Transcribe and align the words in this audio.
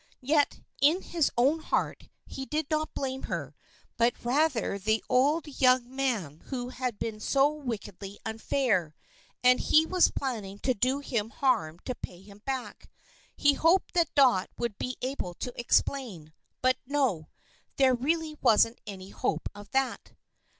Yet, 0.23 0.61
in 0.81 1.03
his 1.03 1.29
own 1.37 1.59
heart, 1.59 2.09
he 2.25 2.47
did 2.47 2.71
not 2.71 2.95
blame 2.95 3.21
her, 3.29 3.53
but 3.97 4.25
rather 4.25 4.79
the 4.79 5.03
old 5.07 5.61
young 5.61 5.95
man 5.95 6.39
who 6.45 6.69
had 6.69 6.97
been 6.97 7.19
so 7.19 7.51
wickedly 7.53 8.17
unfair, 8.25 8.95
and 9.43 9.59
he 9.59 9.85
was 9.85 10.09
planning 10.09 10.57
to 10.61 10.73
do 10.73 11.01
him 11.01 11.29
harm 11.29 11.77
to 11.81 11.93
pay 11.93 12.19
him 12.23 12.41
back. 12.47 12.89
He 13.37 13.53
hoped 13.53 13.93
that 13.93 14.15
Dot 14.15 14.49
would 14.57 14.75
be 14.79 14.97
able 15.03 15.35
to 15.35 15.53
explain; 15.55 16.33
but 16.63 16.77
no 16.87 17.27
there 17.75 17.93
really 17.93 18.35
wasn't 18.41 18.81
any 18.87 19.09
hope 19.11 19.49
of 19.53 19.69
that. 19.69 20.13